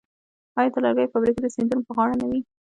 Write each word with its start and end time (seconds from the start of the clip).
آیا 0.57 0.69
د 0.73 0.75
لرګیو 0.85 1.11
فابریکې 1.13 1.41
د 1.43 1.47
سیندونو 1.55 1.81
په 1.87 1.91
غاړه 1.97 2.15
نه 2.21 2.25
وې؟ 2.29 2.39